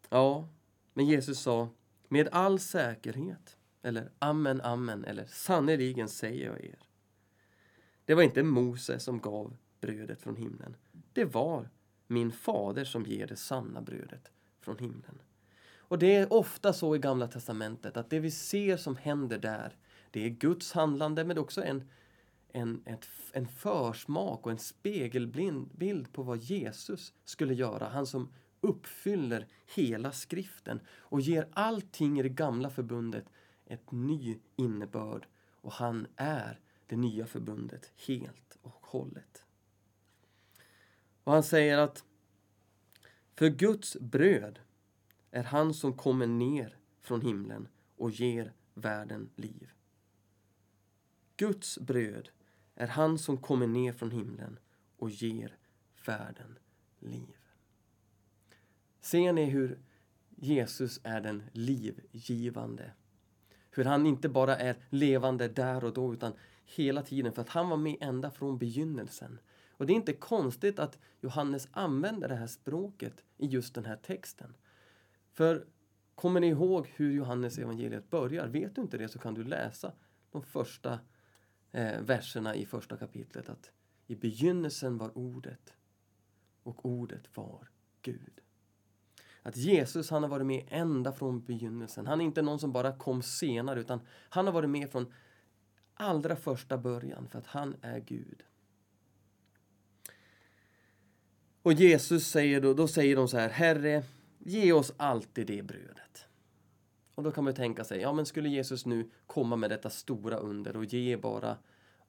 Ja, 0.10 0.48
men 0.94 1.06
Jesus 1.06 1.40
sa 1.40 1.70
med 2.08 2.30
all 2.32 2.60
säkerhet, 2.60 3.58
eller 3.82 4.12
amen, 4.20 4.62
amen, 4.62 5.06
eller 5.06 5.26
sannerligen 5.26 6.10
säger 6.10 6.46
jag 6.46 6.66
er. 6.66 6.80
Det 8.06 8.14
var 8.14 8.24
inte 8.24 8.44
Mose 8.44 9.00
som 9.00 9.20
gav 9.20 9.56
brödet 9.82 10.22
från 10.22 10.36
himlen. 10.36 10.76
Det 11.14 11.26
var 11.26 11.70
min 12.08 12.32
fader 12.32 12.86
som 12.86 13.06
ger 13.06 13.28
det 13.28 13.36
sanna 13.36 13.82
brödet 13.82 14.32
från 14.60 14.78
himlen. 14.78 15.22
Och 15.76 16.00
det 16.00 16.16
är 16.16 16.34
ofta 16.34 16.74
så 16.74 16.96
i 16.96 17.00
Gamla 17.00 17.28
Testamentet 17.28 17.98
att 17.98 18.10
det 18.10 18.20
vi 18.20 18.32
ser 18.32 18.78
som 18.78 18.96
händer 18.96 19.38
där, 19.38 19.78
det 20.12 20.26
är 20.26 20.30
Guds 20.30 20.72
handlande 20.72 21.24
men 21.24 21.38
också 21.38 21.64
en, 21.64 21.90
en, 22.48 22.84
ett, 22.86 23.10
en 23.32 23.48
försmak 23.48 24.46
och 24.46 24.52
en 24.52 24.60
spegelbild 24.60 26.14
på 26.14 26.24
vad 26.24 26.38
Jesus 26.38 27.14
skulle 27.26 27.54
göra. 27.54 27.90
Han 27.90 28.06
som 28.06 28.30
uppfyller 28.62 29.48
hela 29.76 30.12
skriften 30.12 30.80
och 30.90 31.22
ger 31.22 31.48
allting 31.54 32.20
i 32.20 32.24
det 32.24 32.30
gamla 32.30 32.70
förbundet 32.70 33.26
ett 33.66 33.92
ny 33.92 34.40
innebörd. 34.56 35.28
Och 35.62 35.72
han 35.72 36.08
är 36.16 36.60
det 36.88 36.96
nya 36.96 37.26
förbundet 37.26 37.92
helt 38.08 38.58
och 38.62 38.86
hållet. 38.86 39.43
Och 41.24 41.34
han 41.34 41.44
säger 41.44 41.78
att 41.78 42.04
för 43.36 43.50
Guds 43.50 43.98
bröd 44.00 44.60
är 45.32 45.44
han 45.44 45.74
som 45.74 45.94
kommer 45.94 46.28
ner 46.28 46.78
från 47.02 47.22
himlen 47.22 47.68
och 47.98 48.12
ger 48.12 48.54
världen 48.74 49.30
liv. 49.36 49.72
Guds 51.38 51.80
bröd 51.80 52.30
är 52.76 52.88
han 52.88 53.20
som 53.20 53.38
kommer 53.38 53.68
ner 53.68 53.94
från 53.94 54.12
himlen 54.12 54.60
och 54.98 55.10
ger 55.10 55.58
världen 56.06 56.58
liv. 57.00 57.38
Ser 59.02 59.34
ni 59.34 59.46
hur 59.46 59.80
Jesus 60.30 61.00
är 61.04 61.22
den 61.22 61.44
livgivande? 61.52 62.92
Hur 63.72 63.86
han 63.86 64.06
inte 64.06 64.30
bara 64.30 64.58
är 64.58 64.76
levande 64.90 65.48
där 65.48 65.84
och 65.84 65.94
då 65.94 66.14
utan 66.14 66.34
hela 66.66 67.02
tiden 67.02 67.34
för 67.34 67.42
att 67.42 67.50
han 67.50 67.70
var 67.70 67.78
med 67.78 67.98
ända 68.00 68.32
från 68.32 68.58
begynnelsen. 68.58 69.40
Och 69.78 69.86
det 69.86 69.94
är 69.94 69.96
inte 69.96 70.14
konstigt 70.14 70.80
att 70.80 71.00
Johannes 71.22 71.68
använder 71.72 72.28
det 72.30 72.36
här 72.36 72.48
språket 72.48 73.24
i 73.38 73.46
just 73.46 73.76
den 73.76 73.86
här 73.86 73.96
texten. 73.96 74.56
För 75.32 75.66
kommer 76.16 76.40
ni 76.40 76.48
ihåg 76.48 76.88
hur 76.96 77.12
Johannes 77.12 77.58
evangeliet 77.58 78.10
börjar? 78.10 78.48
Vet 78.48 78.76
du 78.76 78.82
inte 78.82 78.98
det 78.98 79.10
så 79.10 79.20
kan 79.20 79.34
du 79.34 79.44
läsa 79.44 79.94
de 80.32 80.44
första 80.44 81.00
eh, 81.72 82.02
verserna 82.02 82.56
i 82.56 82.66
första 82.66 82.98
kapitlet. 82.98 83.50
Att 83.50 83.72
i 84.08 84.16
begynnelsen 84.16 84.98
var 84.98 85.18
ordet 85.18 85.74
och 86.64 86.86
ordet 86.86 87.38
var 87.38 87.70
Gud. 88.02 88.42
Att 89.42 89.58
Jesus 89.58 90.10
han 90.10 90.24
har 90.24 90.30
varit 90.30 90.46
med 90.46 90.66
ända 90.70 91.12
från 91.12 91.44
begynnelsen. 91.44 92.08
Han 92.08 92.22
är 92.22 92.26
inte 92.26 92.42
någon 92.42 92.60
som 92.60 92.72
bara 92.72 92.98
kom 92.98 93.22
senare 93.22 93.80
utan 93.80 94.02
han 94.30 94.46
har 94.46 94.54
varit 94.54 94.70
med 94.70 94.92
från 94.92 95.14
allra 95.94 96.36
första 96.36 96.78
början 96.78 97.28
för 97.28 97.40
att 97.40 97.48
han 97.48 97.76
är 97.82 98.00
Gud. 98.00 98.44
Och 101.64 101.74
Jesus 101.74 102.28
säger 102.28 102.62
då, 102.62 102.74
då 102.74 102.88
säger 102.88 103.16
de 103.16 103.28
så 103.28 103.38
här, 103.38 103.50
Herre, 103.50 104.04
ge 104.40 104.72
oss 104.72 104.94
alltid 104.98 105.48
det 105.48 105.64
brödet. 105.64 106.26
Och 107.16 107.24
då 107.24 107.32
kan 107.32 107.44
man 107.44 107.54
tänka 107.54 107.84
sig, 107.84 108.02
ja 108.02 108.14
men 108.14 108.26
skulle 108.26 108.50
Jesus 108.50 108.86
nu 108.86 109.10
komma 109.28 109.56
med 109.56 109.70
detta 109.70 109.90
stora 109.90 110.38
under 110.38 110.78
och 110.78 110.86
ge 110.86 111.18
bara 111.18 111.58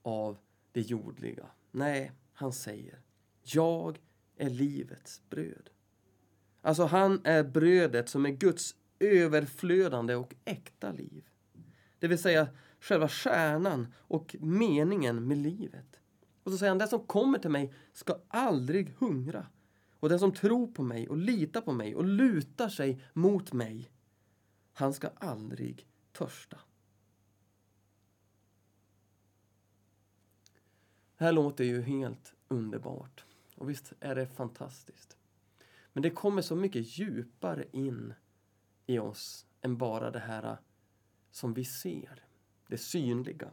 av 0.03 0.39
det 0.73 0.81
jordliga? 0.81 1.47
Nej, 1.71 2.13
han 2.33 2.53
säger, 2.53 3.01
jag 3.43 3.99
är 4.37 4.51
livets 4.51 5.23
bröd. 5.31 5.71
Alltså 6.61 6.85
han 6.85 7.21
är 7.25 7.45
brödet 7.45 8.09
som 8.09 8.27
är 8.27 8.31
Guds 8.31 8.75
överflödande 8.99 10.15
och 10.15 10.35
äkta 10.45 10.93
liv. 10.93 11.25
Det 11.99 12.09
vill 12.09 12.19
säga 12.19 12.49
själva 12.81 13.09
kärnan 13.09 13.93
och 13.97 14.37
meningen 14.41 15.29
med 15.29 15.39
livet. 15.39 16.01
Och 16.45 16.53
så 16.53 16.59
säger 16.59 16.71
han, 16.71 16.79
den 16.79 16.89
som 16.89 17.07
kommer 17.07 17.39
till 17.39 17.51
mig 17.51 17.75
ska 17.93 18.19
aldrig 18.29 18.95
hungra. 18.99 19.47
Och 20.01 20.09
den 20.09 20.19
som 20.19 20.33
tror 20.33 20.67
på 20.67 20.83
mig 20.83 21.09
och 21.09 21.17
litar 21.17 21.61
på 21.61 21.73
mig 21.73 21.95
och 21.95 22.05
lutar 22.05 22.69
sig 22.69 23.05
mot 23.13 23.53
mig, 23.53 23.91
han 24.73 24.95
ska 24.95 25.09
aldrig 25.09 25.87
törsta. 26.13 26.59
Det 31.19 31.25
här 31.25 31.33
låter 31.33 31.65
ju 31.65 31.83
helt 31.83 32.35
underbart. 32.49 33.25
Och 33.57 33.71
visst 33.71 33.93
är 34.01 34.15
det 34.15 34.27
fantastiskt. 34.27 35.17
Men 35.93 36.03
det 36.03 36.11
kommer 36.11 36.43
så 36.43 36.57
mycket 36.57 36.99
djupare 36.99 37.65
in 37.73 38.15
i 38.87 38.99
oss 38.99 39.47
än 39.61 39.77
bara 39.77 40.11
det 40.11 40.19
här 40.19 40.59
som 41.31 41.55
vi 41.55 41.65
ser 41.65 42.25
det 42.67 42.79
synliga. 42.79 43.51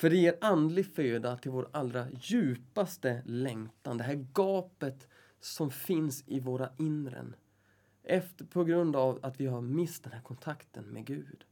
För 0.00 0.10
det 0.10 0.16
ger 0.16 0.38
andlig 0.40 0.86
föda 0.86 1.36
till 1.36 1.50
vår 1.50 1.68
allra 1.72 2.06
djupaste 2.10 3.22
längtan. 3.26 3.98
Det 3.98 4.04
här 4.04 4.26
gapet 4.34 5.08
som 5.40 5.70
finns 5.70 6.24
i 6.26 6.40
våra 6.40 6.70
inren. 6.78 7.34
Efter, 8.02 8.44
på 8.44 8.64
grund 8.64 8.96
av 8.96 9.18
att 9.22 9.40
vi 9.40 9.46
har 9.46 9.60
mist 9.60 10.04
den 10.04 10.12
här 10.12 10.20
kontakten 10.20 10.84
med 10.84 11.06
Gud. 11.06 11.44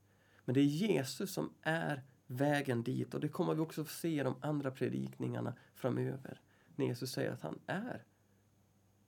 Men 0.44 0.54
det 0.54 0.60
är 0.60 0.64
Jesus 0.64 1.32
som 1.32 1.52
är 1.62 2.02
vägen 2.26 2.82
dit 2.82 3.14
och 3.14 3.20
det 3.20 3.28
kommer 3.28 3.54
vi 3.54 3.60
också 3.60 3.84
få 3.84 3.90
se 3.90 4.20
i 4.20 4.22
de 4.22 4.36
andra 4.40 4.70
predikningarna 4.70 5.54
framöver. 5.74 6.40
När 6.76 6.86
Jesus 6.86 7.12
säger 7.12 7.30
att 7.30 7.42
han 7.42 7.58
är 7.66 8.04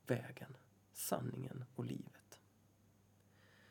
vägen, 0.06 0.56
sanningen 0.92 1.64
och 1.74 1.84
livet. 1.84 2.40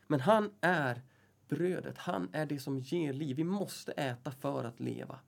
Men 0.06 0.20
han 0.20 0.50
är 0.60 1.02
brödet, 1.48 1.98
han 1.98 2.28
är 2.32 2.46
det 2.46 2.58
som 2.58 2.78
ger 2.78 3.12
liv. 3.12 3.36
Vi 3.36 3.44
måste 3.44 3.92
äta 3.92 4.30
för 4.30 4.64
att 4.64 4.80
leva. 4.80 5.18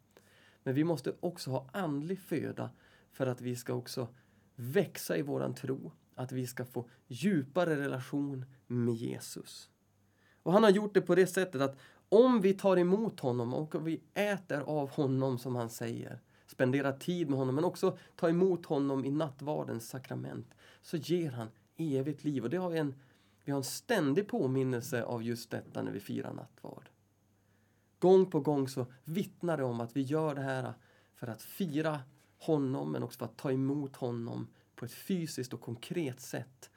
Men 0.62 0.74
vi 0.74 0.84
måste 0.84 1.14
också 1.20 1.50
ha 1.50 1.66
andlig 1.72 2.18
föda 2.18 2.70
för 3.12 3.26
att 3.26 3.40
vi 3.40 3.56
ska 3.56 3.74
också 3.74 4.08
växa 4.54 5.16
i 5.16 5.22
våran 5.22 5.54
tro. 5.54 5.92
Att 6.14 6.32
vi 6.32 6.46
ska 6.46 6.64
få 6.64 6.88
djupare 7.06 7.76
relation 7.76 8.44
med 8.66 8.94
Jesus. 8.94 9.70
Och 10.42 10.52
han 10.52 10.62
har 10.62 10.70
gjort 10.70 10.94
det 10.94 11.00
på 11.00 11.14
det 11.14 11.26
sättet 11.26 11.60
att 11.60 11.78
om 12.08 12.40
vi 12.40 12.54
tar 12.54 12.76
emot 12.76 13.20
honom 13.20 13.54
och 13.54 13.86
vi 13.86 14.00
äter 14.14 14.60
av 14.60 14.90
honom 14.90 15.38
som 15.38 15.56
han 15.56 15.70
säger, 15.70 16.20
spenderar 16.46 16.92
tid 16.92 17.30
med 17.30 17.38
honom 17.38 17.54
men 17.54 17.64
också 17.64 17.98
tar 18.16 18.28
emot 18.28 18.66
honom 18.66 19.04
i 19.04 19.10
nattvardens 19.10 19.88
sakrament, 19.88 20.54
så 20.82 20.96
ger 20.96 21.30
han 21.30 21.48
evigt 21.76 22.24
liv. 22.24 22.44
Och 22.44 22.50
det 22.50 22.56
har 22.56 22.70
vi, 22.70 22.78
en, 22.78 22.94
vi 23.44 23.52
har 23.52 23.58
en 23.58 23.64
ständig 23.64 24.28
påminnelse 24.28 25.02
av 25.02 25.22
just 25.22 25.50
detta 25.50 25.82
när 25.82 25.92
vi 25.92 26.00
firar 26.00 26.32
nattvard. 26.32 26.88
Gång 28.02 28.30
på 28.30 28.40
gång 28.40 28.68
så 28.68 28.86
vittnar 29.04 29.56
det 29.56 29.64
om 29.64 29.80
att 29.80 29.96
vi 29.96 30.00
gör 30.00 30.34
det 30.34 30.42
här 30.42 30.74
för 31.14 31.26
att 31.26 31.42
fira 31.42 32.00
honom 32.38 32.92
men 32.92 33.02
också 33.02 33.18
för 33.18 33.24
att 33.24 33.36
ta 33.36 33.52
emot 33.52 33.96
honom 33.96 34.48
på 34.74 34.84
ett 34.84 34.92
fysiskt 34.92 35.52
och 35.52 35.60
konkret 35.60 36.20
sätt. 36.20 36.70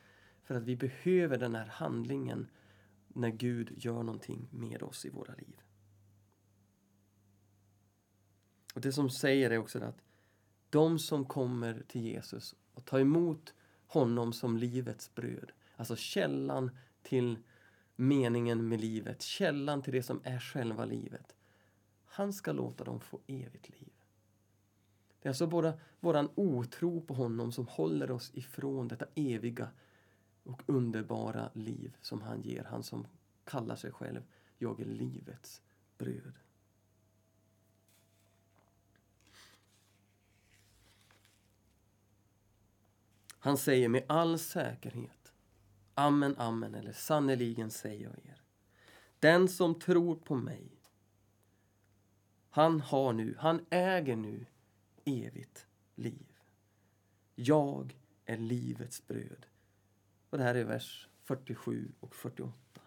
För 0.43 0.55
att 0.55 0.63
vi 0.63 0.75
behöver 0.75 1.37
den 1.37 1.55
här 1.55 1.65
handlingen 1.65 2.47
när 3.07 3.29
Gud 3.29 3.73
gör 3.77 4.03
någonting 4.03 4.47
med 4.51 4.83
oss 4.83 5.05
i 5.05 5.09
våra 5.09 5.33
liv. 5.33 5.61
Och 8.75 8.81
Det 8.81 8.91
som 8.91 9.09
säger 9.09 9.51
är 9.51 9.57
också 9.57 9.79
att 9.83 10.01
de 10.69 10.99
som 10.99 11.25
kommer 11.25 11.83
till 11.87 12.01
Jesus 12.01 12.55
och 12.73 12.85
tar 12.85 12.99
emot 12.99 13.53
honom 13.87 14.33
som 14.33 14.57
livets 14.57 15.15
bröd, 15.15 15.51
alltså 15.75 15.95
källan 15.95 16.71
till 17.01 17.37
meningen 17.95 18.67
med 18.67 18.81
livet, 18.81 19.21
källan 19.21 19.81
till 19.81 19.93
det 19.93 20.03
som 20.03 20.21
är 20.23 20.39
själva 20.39 20.85
livet. 20.85 21.35
Han 22.05 22.33
ska 22.33 22.51
låta 22.51 22.83
dem 22.83 22.99
få 22.99 23.19
evigt 23.27 23.69
liv. 23.69 23.93
Det 25.21 25.27
är 25.27 25.29
alltså 25.29 25.47
bara 25.47 25.73
våran 25.99 26.29
otro 26.35 27.01
på 27.01 27.13
honom 27.13 27.51
som 27.51 27.67
håller 27.67 28.11
oss 28.11 28.31
ifrån 28.33 28.87
detta 28.87 29.05
eviga 29.15 29.69
och 30.43 30.61
underbara 30.65 31.49
liv 31.53 31.95
som 32.01 32.21
han 32.21 32.41
ger. 32.41 32.63
Han 32.63 32.83
som 32.83 33.07
kallar 33.43 33.75
sig 33.75 33.91
själv 33.91 34.23
Jag 34.57 34.79
är 34.79 34.85
livets 34.85 35.61
bröd. 35.97 36.33
Han 43.39 43.57
säger 43.57 43.89
med 43.89 44.03
all 44.07 44.39
säkerhet 44.39 45.14
Amen, 45.95 46.35
amen, 46.37 46.75
eller 46.75 46.91
sannerligen 46.91 47.71
säger 47.71 48.03
jag 48.03 48.25
er. 48.25 48.41
Den 49.19 49.47
som 49.47 49.79
tror 49.79 50.15
på 50.15 50.35
mig, 50.35 50.71
han 52.49 52.81
har 52.81 53.13
nu, 53.13 53.35
han 53.39 53.65
äger 53.69 54.15
nu 54.15 54.45
evigt 55.05 55.67
liv. 55.95 56.39
Jag 57.35 57.97
är 58.25 58.37
livets 58.37 59.07
bröd. 59.07 59.45
Och 60.29 60.37
det 60.37 60.43
här 60.43 60.55
är 60.55 60.63
vers 60.63 61.09
47 61.23 61.91
och 61.99 62.15
48. 62.15 62.81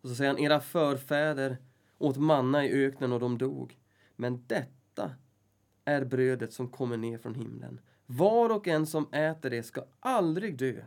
Och 0.00 0.08
så 0.08 0.14
säger 0.14 0.30
han, 0.30 0.38
era 0.38 0.60
förfäder 0.60 1.58
åt 1.98 2.16
manna 2.16 2.64
i 2.64 2.84
öknen 2.84 3.12
och 3.12 3.20
de 3.20 3.38
dog. 3.38 3.78
Men 4.16 4.44
detta 4.46 5.14
är 5.84 6.04
brödet 6.04 6.52
som 6.52 6.68
kommer 6.68 6.96
ner 6.96 7.18
från 7.18 7.34
himlen. 7.34 7.80
Var 8.06 8.50
och 8.50 8.68
en 8.68 8.86
som 8.86 9.12
äter 9.12 9.50
det 9.50 9.62
ska 9.62 9.84
aldrig 10.00 10.58
dö. 10.58 10.82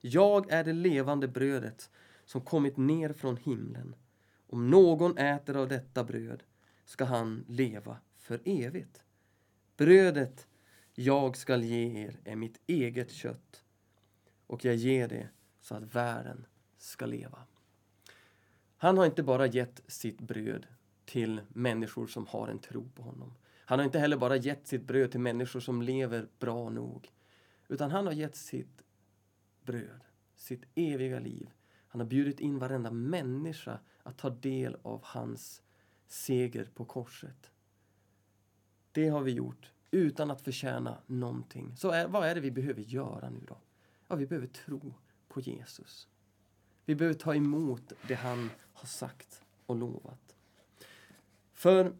Jag 0.00 0.50
är 0.52 0.64
det 0.64 0.72
levande 0.72 1.28
brödet 1.28 1.90
som 2.24 2.40
kommit 2.40 2.76
ner 2.76 3.12
från 3.12 3.36
himlen. 3.36 3.94
Om 4.46 4.70
någon 4.70 5.18
äter 5.18 5.56
av 5.56 5.68
detta 5.68 6.04
bröd 6.04 6.42
ska 6.84 7.04
han 7.04 7.44
leva 7.48 7.98
för 8.16 8.40
evigt. 8.44 9.02
Brödet 9.76 10.46
jag 10.94 11.36
skall 11.36 11.62
ge 11.62 12.04
er 12.04 12.20
är 12.24 12.36
mitt 12.36 12.60
eget 12.66 13.10
kött 13.10 13.64
och 14.46 14.64
jag 14.64 14.74
ger 14.74 15.08
det 15.08 15.28
så 15.60 15.74
att 15.74 15.94
världen 15.94 16.46
ska 16.78 17.06
leva. 17.06 17.38
Han 18.76 18.98
har 18.98 19.06
inte 19.06 19.22
bara 19.22 19.46
gett 19.46 19.80
sitt 19.86 20.20
bröd 20.20 20.66
till 21.04 21.40
människor 21.48 22.06
som 22.06 22.26
har 22.26 22.48
en 22.48 22.58
tro 22.58 22.88
på 22.88 23.02
honom. 23.02 23.34
Han 23.64 23.78
har 23.78 23.86
inte 23.86 23.98
heller 23.98 24.16
bara 24.16 24.36
gett 24.36 24.66
sitt 24.66 24.82
bröd 24.82 25.10
till 25.10 25.20
människor 25.20 25.60
som 25.60 25.82
lever 25.82 26.28
bra 26.38 26.70
nog. 26.70 27.10
Utan 27.68 27.90
han 27.90 28.06
har 28.06 28.12
gett 28.12 28.36
sitt 28.36 28.82
bröd, 29.66 30.04
sitt 30.36 30.64
eviga 30.74 31.18
liv. 31.18 31.50
Han 31.88 32.00
har 32.00 32.06
bjudit 32.06 32.40
in 32.40 32.58
varenda 32.58 32.90
människa 32.90 33.78
att 34.02 34.18
ta 34.18 34.30
del 34.30 34.76
av 34.82 35.00
hans 35.04 35.62
seger 36.06 36.70
på 36.74 36.84
korset. 36.84 37.50
Det 38.92 39.08
har 39.08 39.20
vi 39.20 39.32
gjort 39.32 39.72
utan 39.90 40.30
att 40.30 40.40
förtjäna 40.40 40.98
någonting. 41.06 41.76
Så 41.76 41.90
är, 41.90 42.08
vad 42.08 42.28
är 42.28 42.34
det 42.34 42.40
vi 42.40 42.50
behöver 42.50 42.82
göra 42.82 43.30
nu 43.30 43.40
då? 43.48 43.58
Ja, 44.08 44.16
vi 44.16 44.26
behöver 44.26 44.46
tro 44.46 44.94
på 45.28 45.40
Jesus. 45.40 46.08
Vi 46.84 46.94
behöver 46.94 47.18
ta 47.18 47.34
emot 47.34 47.92
det 48.08 48.14
han 48.14 48.50
har 48.72 48.86
sagt 48.86 49.42
och 49.66 49.76
lovat. 49.76 50.36
För 51.52 51.96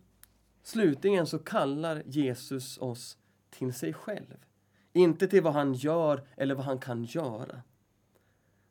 slutligen 0.63 1.27
så 1.27 1.39
kallar 1.39 2.03
Jesus 2.07 2.79
oss 2.79 3.19
till 3.51 3.75
sig 3.75 3.93
själv. 3.93 4.37
Inte 4.97 5.29
till 5.29 5.43
vad 5.43 5.53
han 5.53 5.75
gör 5.75 6.27
eller 6.37 6.55
vad 6.55 6.65
han 6.65 6.79
kan 6.79 7.05
göra. 7.05 7.63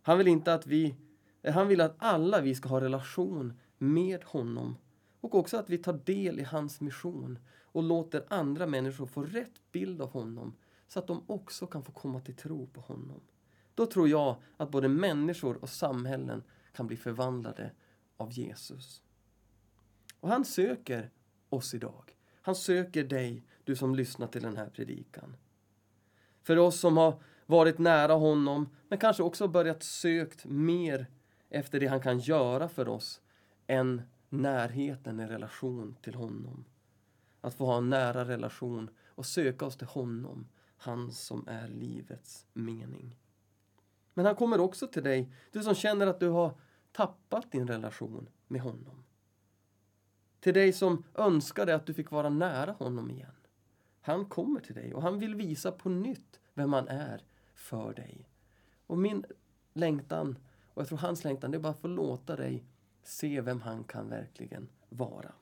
Han 0.01 0.17
vill 0.17 0.27
inte 0.27 0.53
att 0.53 0.67
vi, 0.67 0.95
han 1.43 1.67
vill 1.67 1.81
att 1.81 1.95
alla 1.97 2.41
vi 2.41 2.55
ska 2.55 2.69
ha 2.69 2.81
relation 2.81 3.53
med 3.77 4.23
honom 4.23 4.77
och 5.21 5.35
också 5.35 5.57
att 5.57 5.69
vi 5.69 5.77
tar 5.77 5.93
del 5.93 6.39
i 6.39 6.43
hans 6.43 6.81
mission 6.81 7.39
och 7.63 7.83
låter 7.83 8.25
andra 8.29 8.67
människor 8.67 9.05
få 9.05 9.23
rätt 9.23 9.71
bild 9.71 10.01
av 10.01 10.09
honom 10.09 10.55
så 10.88 10.99
att 10.99 11.07
de 11.07 11.23
också 11.27 11.67
kan 11.67 11.83
få 11.83 11.91
komma 11.91 12.19
till 12.19 12.35
tro 12.35 12.67
på 12.67 12.81
honom. 12.81 13.21
Då 13.75 13.85
tror 13.85 14.09
jag 14.09 14.35
att 14.57 14.71
både 14.71 14.88
människor 14.88 15.55
och 15.55 15.69
samhällen 15.69 16.43
kan 16.73 16.88
bli 16.88 16.97
förvandlade 16.97 17.71
av 18.17 18.31
Jesus. 18.31 19.03
Och 20.19 20.29
han 20.29 20.45
söker 20.45 21.09
oss 21.49 21.73
idag. 21.73 22.15
Han 22.41 22.55
söker 22.55 23.03
dig, 23.03 23.43
du 23.63 23.75
som 23.75 23.95
lyssnar 23.95 24.27
till 24.27 24.41
den 24.41 24.57
här 24.57 24.69
predikan. 24.69 25.35
För 26.45 26.58
oss 26.58 26.79
som 26.79 26.97
har 26.97 27.21
varit 27.45 27.77
nära 27.77 28.13
honom, 28.13 28.69
men 28.88 28.99
kanske 28.99 29.23
också 29.23 29.47
börjat 29.47 29.84
sökt 29.84 30.45
mer 30.45 31.08
efter 31.49 31.79
det 31.79 31.88
han 31.88 32.01
kan 32.01 32.19
göra 32.19 32.67
för 32.69 32.88
oss 32.89 33.21
än 33.67 34.01
närheten 34.29 35.19
i 35.19 35.27
relation 35.27 35.95
till 36.01 36.15
honom. 36.15 36.65
Att 37.41 37.53
få 37.53 37.65
ha 37.65 37.77
en 37.77 37.89
nära 37.89 38.25
relation 38.25 38.89
och 39.08 39.25
söka 39.25 39.65
oss 39.65 39.77
till 39.77 39.88
honom, 39.88 40.47
han 40.77 41.12
som 41.12 41.47
är 41.47 41.67
livets 41.67 42.45
mening. 42.53 43.15
Men 44.13 44.25
han 44.25 44.36
kommer 44.36 44.60
också 44.60 44.88
till 44.88 45.03
dig, 45.03 45.31
du 45.51 45.63
som 45.63 45.75
känner 45.75 46.08
att 46.08 46.19
du 46.19 46.29
har 46.29 46.53
tappat 46.91 47.51
din 47.51 47.67
relation 47.67 48.29
med 48.47 48.62
honom. 48.62 49.03
Till 50.39 50.53
dig 50.53 50.73
som 50.73 51.03
önskade 51.13 51.75
att 51.75 51.86
du 51.86 51.93
fick 51.93 52.12
vara 52.12 52.29
nära 52.29 52.71
honom 52.71 53.12
igen. 53.12 53.36
Han 54.06 54.26
kommer 54.26 54.60
till 54.60 54.76
dig 54.76 54.94
och 54.94 55.02
han 55.02 55.20
vill 55.20 55.36
visa 55.36 55.72
på 55.72 55.89
nytt 55.89 56.39
vem 56.54 56.74
han 56.74 56.88
är 56.88 57.24
för 57.54 57.94
dig. 57.94 58.30
Och 58.88 58.98
min 58.98 59.26
längtan, 59.74 60.38
och 60.74 60.82
jag 60.82 60.88
tror 60.88 60.98
hans 60.98 61.24
längtan, 61.24 61.52
det 61.52 61.58
är 61.58 61.60
bara 61.60 61.74
att 61.74 61.80
få 61.80 61.88
låta 61.88 62.36
dig 62.36 62.65
se 63.04 63.41
vem 63.41 63.62
han 63.62 63.84
kan 63.84 64.10
verkligen 64.10 64.70
vara. 64.89 65.34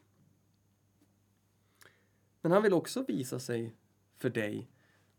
Men 2.41 2.51
han 2.51 2.63
vill 2.63 2.73
också 2.73 3.03
visa 3.03 3.39
sig 3.39 3.75
för 4.17 4.29
dig, 4.29 4.69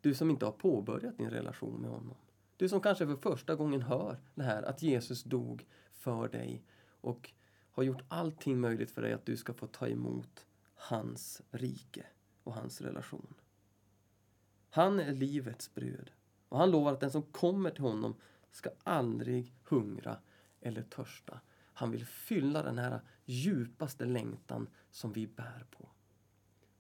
du 0.01 0.15
som 0.15 0.31
inte 0.31 0.45
har 0.45 0.53
påbörjat 0.53 1.19
din 1.19 1.31
relation 1.31 1.81
med 1.81 1.91
honom. 1.91 2.17
Du 2.57 2.69
som 2.69 2.81
kanske 2.81 3.07
för 3.07 3.17
första 3.17 3.55
gången 3.55 3.83
hör 3.83 4.21
det 4.35 4.43
här 4.43 4.63
att 4.63 4.83
Jesus 4.83 5.23
dog 5.23 5.67
för 5.93 6.29
dig 6.29 6.65
och 7.01 7.33
har 7.71 7.83
gjort 7.83 8.05
allting 8.09 8.61
möjligt 8.61 8.91
för 8.91 9.03
dig 9.03 9.13
att 9.13 9.27
du 9.27 9.37
ska 9.37 9.55
få 9.55 9.67
ta 9.67 9.89
emot 9.89 10.47
hans 10.75 11.43
rike 11.51 12.07
och 12.45 12.55
hans 12.55 12.81
relation. 12.81 13.35
Han 14.71 15.01
är 15.01 15.13
livets 15.13 15.75
bröd 15.75 16.11
och 16.49 16.59
han 16.59 16.71
lovar 16.71 16.93
att 16.93 17.01
den 17.01 17.11
som 17.11 17.23
kommer 17.23 17.71
till 17.71 17.83
honom 17.83 18.15
ska 18.51 18.71
aldrig 18.83 19.53
hungra 19.65 20.19
eller 20.61 20.83
törsta. 20.83 21.41
Han 21.73 21.91
vill 21.91 22.07
fylla 22.07 22.63
den 22.63 22.79
här 22.79 23.01
djupaste 23.25 24.05
längtan 24.05 24.69
som 24.91 25.13
vi 25.13 25.27
bär 25.27 25.67
på. 25.71 25.89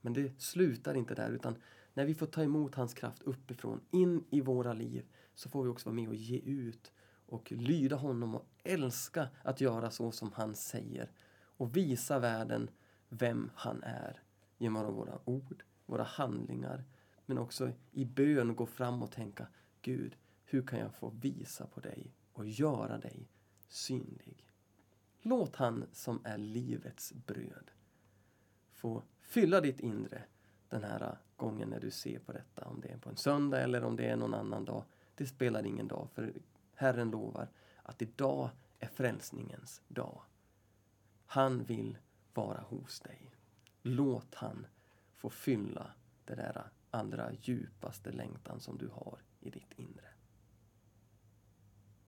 Men 0.00 0.12
det 0.12 0.40
slutar 0.40 0.94
inte 0.94 1.14
där 1.14 1.30
utan 1.30 1.56
när 1.94 2.04
vi 2.04 2.14
får 2.14 2.26
ta 2.26 2.42
emot 2.42 2.74
hans 2.74 2.94
kraft 2.94 3.22
uppifrån, 3.22 3.80
in 3.90 4.24
i 4.30 4.40
våra 4.40 4.72
liv, 4.72 5.06
så 5.34 5.48
får 5.48 5.62
vi 5.62 5.68
också 5.68 5.88
vara 5.88 5.96
med 5.96 6.08
och 6.08 6.14
ge 6.14 6.38
ut 6.38 6.92
och 7.26 7.52
lyda 7.52 7.96
honom 7.96 8.34
och 8.34 8.46
älska 8.62 9.28
att 9.42 9.60
göra 9.60 9.90
så 9.90 10.12
som 10.12 10.32
han 10.32 10.54
säger 10.54 11.10
och 11.56 11.76
visa 11.76 12.18
världen 12.18 12.70
vem 13.08 13.50
han 13.54 13.82
är 13.82 14.22
genom 14.58 14.94
våra 14.94 15.18
ord, 15.24 15.64
våra 15.86 16.02
handlingar 16.02 16.84
men 17.26 17.38
också 17.38 17.72
i 17.92 18.04
bön 18.04 18.56
gå 18.56 18.66
fram 18.66 19.02
och 19.02 19.10
tänka 19.10 19.46
Gud, 19.82 20.16
hur 20.44 20.66
kan 20.66 20.78
jag 20.78 20.94
få 20.94 21.10
visa 21.10 21.66
på 21.66 21.80
dig 21.80 22.14
och 22.32 22.46
göra 22.46 22.98
dig 22.98 23.28
synlig? 23.68 24.46
Låt 25.22 25.56
han 25.56 25.84
som 25.92 26.20
är 26.24 26.38
livets 26.38 27.12
bröd 27.12 27.70
få 28.72 29.02
fylla 29.20 29.60
ditt 29.60 29.80
inre 29.80 30.24
den 30.68 30.84
här 30.84 31.18
gången 31.36 31.68
när 31.68 31.80
du 31.80 31.90
ser 31.90 32.18
på 32.18 32.32
detta. 32.32 32.64
Om 32.64 32.80
det 32.80 32.88
är 32.88 32.98
på 32.98 33.10
en 33.10 33.16
söndag 33.16 33.60
eller 33.60 33.84
om 33.84 33.96
det 33.96 34.06
är 34.06 34.16
någon 34.16 34.34
annan 34.34 34.64
dag. 34.64 34.84
Det 35.14 35.26
spelar 35.26 35.66
ingen 35.66 35.88
dag 35.88 36.08
för 36.14 36.32
Herren 36.74 37.10
lovar 37.10 37.48
att 37.82 38.02
idag 38.02 38.50
är 38.78 38.88
frälsningens 38.88 39.82
dag. 39.88 40.22
Han 41.26 41.64
vill 41.64 41.98
vara 42.34 42.60
hos 42.60 43.00
dig. 43.00 43.33
Låt 43.86 44.34
han 44.34 44.66
få 45.12 45.30
fylla 45.30 45.92
det 46.24 46.34
där 46.34 46.62
allra 46.90 47.32
djupaste 47.32 48.12
längtan 48.12 48.60
som 48.60 48.78
du 48.78 48.88
har 48.88 49.18
i 49.40 49.50
ditt 49.50 49.72
inre. 49.76 50.13